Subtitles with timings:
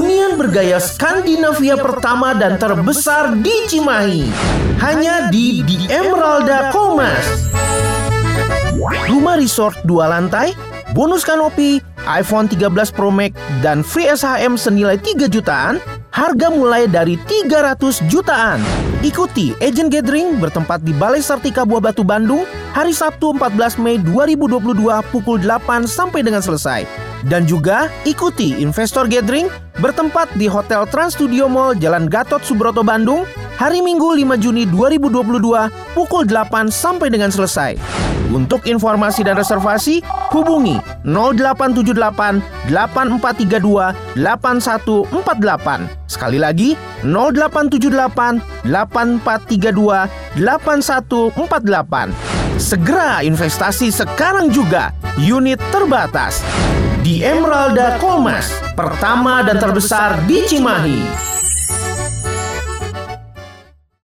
[0.00, 4.24] yang bergaya Skandinavia pertama dan terbesar di Cimahi.
[4.80, 7.52] Hanya di The Emeralda Komas.
[9.12, 10.56] Rumah resort dua lantai,
[10.96, 11.76] bonus kanopi,
[12.08, 15.76] iPhone 13 Pro Max, dan free SHM senilai 3 jutaan,
[16.08, 18.64] harga mulai dari 300 jutaan.
[19.04, 24.88] Ikuti Agent Gathering bertempat di Balai Sartika Buah Batu Bandung hari Sabtu 14 Mei 2022
[25.12, 27.11] pukul 8 sampai dengan selesai.
[27.22, 29.46] Dan juga ikuti Investor Gathering
[29.78, 33.22] bertempat di Hotel Trans Studio Mall Jalan Gatot Subroto Bandung
[33.56, 37.78] hari Minggu 5 Juni 2022 pukul 8 sampai dengan selesai.
[38.32, 40.00] Untuk informasi dan reservasi,
[40.32, 46.08] hubungi 0878 8432 8148.
[46.08, 46.72] Sekali lagi,
[47.04, 52.16] 0878 8432 8148.
[52.56, 54.96] Segera investasi sekarang juga.
[55.20, 56.40] Unit terbatas.
[57.02, 58.46] Di Emeralda Komas,
[58.78, 61.41] pertama dan terbesar di Cimahi.